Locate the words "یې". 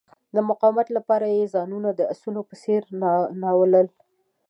1.35-1.51